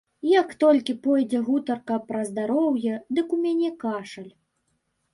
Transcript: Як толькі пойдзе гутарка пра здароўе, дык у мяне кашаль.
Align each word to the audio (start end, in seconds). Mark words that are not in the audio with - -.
Як 0.27 0.53
толькі 0.63 0.95
пойдзе 1.03 1.43
гутарка 1.51 1.99
пра 2.09 2.23
здароўе, 2.33 2.93
дык 3.19 3.27
у 3.39 3.43
мяне 3.45 3.69
кашаль. 3.85 4.31